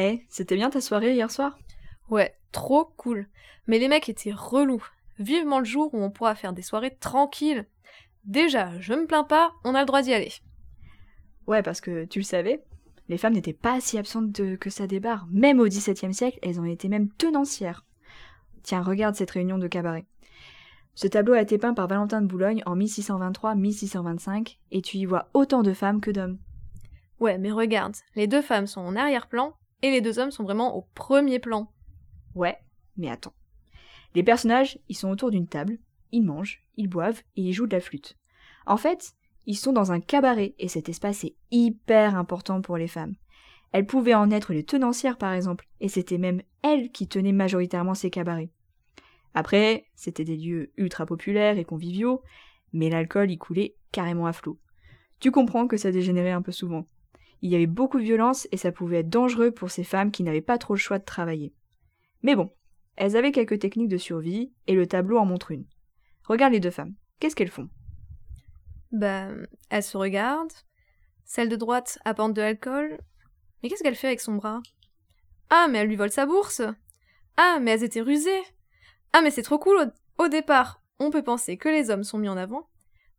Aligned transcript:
Eh, 0.00 0.24
c'était 0.30 0.56
bien 0.56 0.70
ta 0.70 0.80
soirée 0.80 1.12
hier 1.12 1.30
soir? 1.30 1.58
Ouais, 2.08 2.34
trop 2.52 2.86
cool. 2.96 3.28
Mais 3.66 3.78
les 3.78 3.86
mecs 3.86 4.08
étaient 4.08 4.32
relous. 4.32 4.82
Vivement 5.18 5.58
le 5.58 5.66
jour 5.66 5.92
où 5.92 6.02
on 6.02 6.10
pourra 6.10 6.34
faire 6.34 6.54
des 6.54 6.62
soirées 6.62 6.96
tranquilles. 6.96 7.66
Déjà, 8.24 8.80
je 8.80 8.94
me 8.94 9.06
plains 9.06 9.24
pas, 9.24 9.52
on 9.62 9.74
a 9.74 9.80
le 9.80 9.86
droit 9.86 10.00
d'y 10.00 10.14
aller. 10.14 10.32
Ouais, 11.46 11.62
parce 11.62 11.82
que 11.82 12.06
tu 12.06 12.20
le 12.20 12.24
savais, 12.24 12.64
les 13.10 13.18
femmes 13.18 13.34
n'étaient 13.34 13.52
pas 13.52 13.78
si 13.82 13.98
absentes 13.98 14.32
de- 14.32 14.56
que 14.56 14.70
ça 14.70 14.86
des 14.86 15.00
bars. 15.00 15.26
Même 15.30 15.60
au 15.60 15.66
XVIIe 15.66 16.14
siècle, 16.14 16.38
elles 16.40 16.58
en 16.58 16.64
étaient 16.64 16.88
même 16.88 17.10
tenancières. 17.10 17.84
Tiens, 18.62 18.82
regarde 18.82 19.16
cette 19.16 19.32
réunion 19.32 19.58
de 19.58 19.68
cabaret. 19.68 20.06
Ce 20.94 21.08
tableau 21.08 21.34
a 21.34 21.42
été 21.42 21.58
peint 21.58 21.74
par 21.74 21.88
Valentin 21.88 22.22
de 22.22 22.26
Boulogne 22.26 22.62
en 22.64 22.74
1623-1625, 22.74 24.58
et 24.70 24.80
tu 24.80 24.96
y 24.96 25.04
vois 25.04 25.28
autant 25.34 25.62
de 25.62 25.74
femmes 25.74 26.00
que 26.00 26.10
d'hommes. 26.10 26.38
Ouais, 27.20 27.36
mais 27.36 27.50
regarde, 27.52 27.96
les 28.16 28.26
deux 28.26 28.42
femmes 28.42 28.66
sont 28.66 28.80
en 28.80 28.96
arrière-plan 28.96 29.54
et 29.82 29.90
les 29.90 30.00
deux 30.00 30.18
hommes 30.18 30.30
sont 30.30 30.44
vraiment 30.44 30.76
au 30.76 30.86
premier 30.94 31.38
plan. 31.38 31.72
Ouais, 32.34 32.58
mais 32.96 33.10
attends. 33.10 33.34
Les 34.14 34.22
personnages, 34.22 34.78
ils 34.88 34.96
sont 34.96 35.10
autour 35.10 35.30
d'une 35.30 35.46
table, 35.46 35.78
ils 36.12 36.22
mangent, 36.22 36.62
ils 36.76 36.88
boivent 36.88 37.22
et 37.36 37.42
ils 37.42 37.52
jouent 37.52 37.66
de 37.66 37.76
la 37.76 37.80
flûte. 37.80 38.16
En 38.66 38.76
fait, 38.76 39.14
ils 39.46 39.56
sont 39.56 39.72
dans 39.72 39.92
un 39.92 40.00
cabaret 40.00 40.54
et 40.58 40.68
cet 40.68 40.88
espace 40.88 41.24
est 41.24 41.36
hyper 41.50 42.16
important 42.16 42.60
pour 42.60 42.76
les 42.76 42.88
femmes. 42.88 43.14
Elles 43.72 43.86
pouvaient 43.86 44.14
en 44.14 44.30
être 44.30 44.52
les 44.52 44.64
tenancières 44.64 45.16
par 45.16 45.32
exemple, 45.32 45.68
et 45.80 45.88
c'était 45.88 46.18
même 46.18 46.42
elles 46.62 46.90
qui 46.90 47.06
tenaient 47.06 47.32
majoritairement 47.32 47.94
ces 47.94 48.10
cabarets. 48.10 48.50
Après, 49.34 49.86
c'était 49.94 50.24
des 50.24 50.36
lieux 50.36 50.72
ultra 50.76 51.06
populaires 51.06 51.56
et 51.56 51.64
conviviaux, 51.64 52.22
mais 52.72 52.90
l'alcool 52.90 53.30
y 53.30 53.38
coulait 53.38 53.76
carrément 53.92 54.26
à 54.26 54.32
flot. 54.32 54.58
Tu 55.20 55.30
comprends 55.30 55.68
que 55.68 55.76
ça 55.76 55.92
dégénérait 55.92 56.30
un 56.30 56.42
peu 56.42 56.52
souvent. 56.52 56.86
Il 57.42 57.50
y 57.50 57.54
avait 57.54 57.66
beaucoup 57.66 57.98
de 57.98 58.04
violence 58.04 58.46
et 58.52 58.56
ça 58.56 58.72
pouvait 58.72 59.00
être 59.00 59.08
dangereux 59.08 59.50
pour 59.50 59.70
ces 59.70 59.84
femmes 59.84 60.10
qui 60.10 60.22
n'avaient 60.22 60.40
pas 60.40 60.58
trop 60.58 60.74
le 60.74 60.78
choix 60.78 60.98
de 60.98 61.04
travailler. 61.04 61.54
Mais 62.22 62.34
bon, 62.34 62.52
elles 62.96 63.16
avaient 63.16 63.32
quelques 63.32 63.58
techniques 63.58 63.88
de 63.88 63.96
survie 63.96 64.52
et 64.66 64.74
le 64.74 64.86
tableau 64.86 65.18
en 65.18 65.24
montre 65.24 65.50
une. 65.50 65.66
Regarde 66.24 66.52
les 66.52 66.60
deux 66.60 66.70
femmes. 66.70 66.94
Qu'est-ce 67.18 67.34
qu'elles 67.34 67.50
font? 67.50 67.68
Bah, 68.92 69.28
elle 69.70 69.82
se 69.82 69.96
regarde. 69.96 70.52
Celle 71.24 71.48
de 71.48 71.56
droite 71.56 71.98
apporte 72.04 72.34
de 72.34 72.42
l'alcool. 72.42 72.98
Mais 73.62 73.68
qu'est-ce 73.68 73.82
qu'elle 73.82 73.94
fait 73.94 74.08
avec 74.08 74.20
son 74.20 74.34
bras? 74.34 74.60
Ah, 75.48 75.66
mais 75.70 75.78
elle 75.78 75.88
lui 75.88 75.96
vole 75.96 76.10
sa 76.10 76.26
bourse 76.26 76.62
Ah, 77.36 77.58
mais 77.60 77.72
elles 77.72 77.84
étaient 77.84 78.00
rusées 78.00 78.42
Ah, 79.12 79.22
mais 79.22 79.30
c'est 79.30 79.42
trop 79.42 79.58
cool 79.58 79.76
au, 80.18 80.24
au 80.24 80.28
départ 80.28 80.82
On 80.98 81.10
peut 81.10 81.22
penser 81.22 81.56
que 81.56 81.68
les 81.68 81.90
hommes 81.90 82.04
sont 82.04 82.18
mis 82.18 82.28
en 82.28 82.36
avant, 82.36 82.68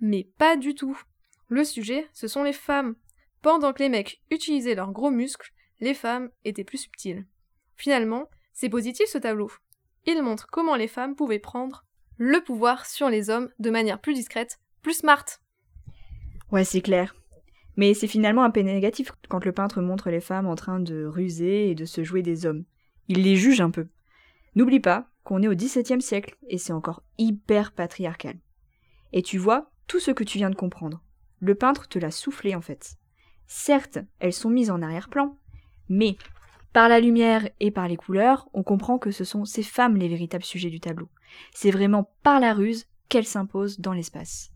mais 0.00 0.28
pas 0.38 0.56
du 0.56 0.74
tout. 0.74 1.00
Le 1.48 1.64
sujet, 1.64 2.08
ce 2.12 2.28
sont 2.28 2.42
les 2.42 2.52
femmes. 2.52 2.94
Pendant 3.42 3.72
que 3.72 3.82
les 3.82 3.88
mecs 3.88 4.20
utilisaient 4.30 4.74
leurs 4.74 4.92
gros 4.92 5.10
muscles, 5.10 5.52
les 5.80 5.94
femmes 5.94 6.30
étaient 6.44 6.64
plus 6.64 6.78
subtiles. 6.78 7.26
Finalement, 7.76 8.28
c'est 8.52 8.68
positif 8.68 9.06
ce 9.08 9.18
tableau. 9.18 9.50
Il 10.06 10.22
montre 10.22 10.48
comment 10.50 10.74
les 10.74 10.88
femmes 10.88 11.14
pouvaient 11.14 11.38
prendre 11.38 11.84
le 12.16 12.40
pouvoir 12.42 12.86
sur 12.86 13.08
les 13.08 13.30
hommes 13.30 13.48
de 13.60 13.70
manière 13.70 14.00
plus 14.00 14.14
discrète, 14.14 14.58
plus 14.82 14.94
smart. 14.94 15.24
Ouais, 16.50 16.64
c'est 16.64 16.80
clair. 16.80 17.14
Mais 17.76 17.94
c'est 17.94 18.08
finalement 18.08 18.42
un 18.42 18.50
peu 18.50 18.60
négatif 18.60 19.12
quand 19.28 19.44
le 19.44 19.52
peintre 19.52 19.80
montre 19.80 20.10
les 20.10 20.20
femmes 20.20 20.48
en 20.48 20.56
train 20.56 20.80
de 20.80 21.04
ruser 21.04 21.70
et 21.70 21.76
de 21.76 21.84
se 21.84 22.02
jouer 22.02 22.22
des 22.22 22.44
hommes. 22.44 22.64
Il 23.06 23.22
les 23.22 23.36
juge 23.36 23.60
un 23.60 23.70
peu. 23.70 23.86
N'oublie 24.56 24.80
pas 24.80 25.08
qu'on 25.22 25.42
est 25.42 25.48
au 25.48 25.54
XVIIe 25.54 26.02
siècle 26.02 26.36
et 26.48 26.58
c'est 26.58 26.72
encore 26.72 27.04
hyper 27.18 27.70
patriarcal. 27.70 28.36
Et 29.12 29.22
tu 29.22 29.38
vois 29.38 29.70
tout 29.86 30.00
ce 30.00 30.10
que 30.10 30.24
tu 30.24 30.38
viens 30.38 30.50
de 30.50 30.56
comprendre. 30.56 31.04
Le 31.38 31.54
peintre 31.54 31.86
te 31.86 32.00
l'a 32.00 32.10
soufflé 32.10 32.56
en 32.56 32.60
fait. 32.60 32.97
Certes, 33.48 33.98
elles 34.20 34.34
sont 34.34 34.50
mises 34.50 34.70
en 34.70 34.82
arrière-plan, 34.82 35.36
mais 35.88 36.16
par 36.74 36.88
la 36.88 37.00
lumière 37.00 37.48
et 37.60 37.70
par 37.70 37.88
les 37.88 37.96
couleurs, 37.96 38.48
on 38.52 38.62
comprend 38.62 38.98
que 38.98 39.10
ce 39.10 39.24
sont 39.24 39.46
ces 39.46 39.62
femmes 39.62 39.96
les 39.96 40.08
véritables 40.08 40.44
sujets 40.44 40.68
du 40.68 40.80
tableau. 40.80 41.08
C'est 41.54 41.70
vraiment 41.70 42.12
par 42.22 42.40
la 42.40 42.52
ruse 42.52 42.86
qu'elles 43.08 43.26
s'imposent 43.26 43.80
dans 43.80 43.94
l'espace. 43.94 44.50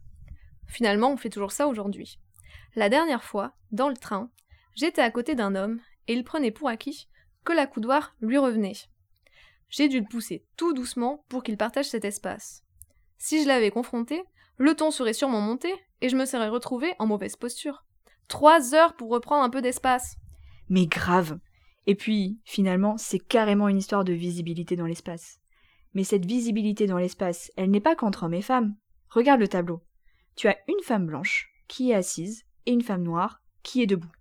Finalement, 0.66 1.10
on 1.10 1.16
fait 1.16 1.30
toujours 1.30 1.52
ça 1.52 1.66
aujourd'hui. 1.66 2.18
La 2.76 2.90
dernière 2.90 3.24
fois, 3.24 3.54
dans 3.72 3.88
le 3.88 3.96
train, 3.96 4.30
j'étais 4.74 5.02
à 5.02 5.10
côté 5.10 5.34
d'un 5.34 5.54
homme 5.54 5.80
et 6.06 6.12
il 6.12 6.22
prenait 6.22 6.50
pour 6.50 6.68
acquis 6.68 7.08
que 7.44 7.52
la 7.52 7.66
coudoir 7.66 8.14
lui 8.20 8.36
revenait. 8.36 8.76
J'ai 9.70 9.88
dû 9.88 10.00
le 10.00 10.06
pousser 10.06 10.44
tout 10.56 10.74
doucement 10.74 11.24
pour 11.30 11.42
qu'il 11.42 11.56
partage 11.56 11.88
cet 11.88 12.04
espace. 12.04 12.62
Si 13.16 13.42
je 13.42 13.48
l'avais 13.48 13.70
confronté, 13.70 14.22
le 14.58 14.74
ton 14.74 14.90
serait 14.90 15.14
sûrement 15.14 15.40
monté 15.40 15.72
et 16.02 16.10
je 16.10 16.16
me 16.16 16.26
serais 16.26 16.48
retrouvée 16.48 16.92
en 16.98 17.06
mauvaise 17.06 17.36
posture. 17.36 17.84
Trois 18.28 18.74
heures 18.74 18.94
pour 18.94 19.10
reprendre 19.10 19.44
un 19.44 19.50
peu 19.50 19.62
d'espace. 19.62 20.16
Mais 20.68 20.86
grave. 20.86 21.38
Et 21.86 21.94
puis, 21.94 22.40
finalement, 22.44 22.96
c'est 22.96 23.18
carrément 23.18 23.68
une 23.68 23.78
histoire 23.78 24.04
de 24.04 24.12
visibilité 24.12 24.76
dans 24.76 24.86
l'espace. 24.86 25.40
Mais 25.94 26.04
cette 26.04 26.24
visibilité 26.24 26.86
dans 26.86 26.98
l'espace, 26.98 27.50
elle 27.56 27.70
n'est 27.70 27.80
pas 27.80 27.96
qu'entre 27.96 28.24
hommes 28.24 28.34
et 28.34 28.42
femmes. 28.42 28.76
Regarde 29.10 29.40
le 29.40 29.48
tableau. 29.48 29.82
Tu 30.36 30.48
as 30.48 30.56
une 30.68 30.82
femme 30.82 31.06
blanche 31.06 31.50
qui 31.68 31.90
est 31.90 31.94
assise 31.94 32.44
et 32.66 32.72
une 32.72 32.82
femme 32.82 33.02
noire 33.02 33.42
qui 33.62 33.82
est 33.82 33.86
debout. 33.86 34.12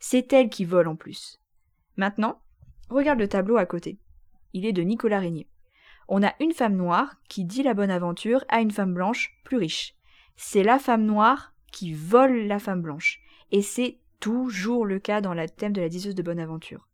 C'est 0.00 0.32
elle 0.32 0.50
qui 0.50 0.64
vole 0.64 0.88
en 0.88 0.96
plus. 0.96 1.40
Maintenant, 1.96 2.40
regarde 2.90 3.20
le 3.20 3.28
tableau 3.28 3.56
à 3.56 3.66
côté. 3.66 3.98
Il 4.52 4.66
est 4.66 4.72
de 4.72 4.82
Nicolas 4.82 5.20
Régnier. 5.20 5.48
On 6.08 6.22
a 6.22 6.34
une 6.40 6.52
femme 6.52 6.76
noire 6.76 7.14
qui 7.28 7.44
dit 7.44 7.62
la 7.62 7.74
bonne 7.74 7.90
aventure 7.90 8.44
à 8.48 8.60
une 8.60 8.70
femme 8.70 8.92
blanche 8.92 9.38
plus 9.44 9.56
riche. 9.56 9.94
C'est 10.36 10.62
la 10.62 10.78
femme 10.78 11.04
noire 11.04 11.54
qui 11.72 11.92
vole 11.92 12.46
la 12.46 12.58
femme 12.58 12.82
blanche. 12.82 13.20
Et 13.54 13.62
c'est 13.62 13.98
toujours 14.18 14.84
le 14.84 14.98
cas 14.98 15.20
dans 15.20 15.32
le 15.32 15.48
thème 15.48 15.72
de 15.72 15.80
la 15.80 15.88
diseuse 15.88 16.16
de 16.16 16.24
bonne 16.24 16.40
aventure. 16.40 16.88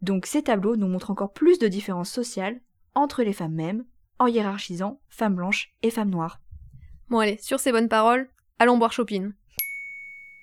Donc 0.00 0.24
ces 0.24 0.42
tableaux 0.42 0.76
nous 0.76 0.88
montrent 0.88 1.10
encore 1.10 1.34
plus 1.34 1.58
de 1.58 1.68
différences 1.68 2.10
sociales 2.10 2.58
entre 2.94 3.22
les 3.22 3.34
femmes 3.34 3.52
mêmes, 3.52 3.84
en 4.18 4.26
hiérarchisant 4.26 4.98
femmes 5.10 5.34
blanches 5.34 5.74
et 5.82 5.90
femmes 5.90 6.08
noires. 6.08 6.40
Bon 7.10 7.18
allez, 7.18 7.36
sur 7.42 7.60
ces 7.60 7.70
bonnes 7.70 7.90
paroles, 7.90 8.30
allons 8.58 8.78
boire 8.78 8.94
Chopin. 8.94 9.32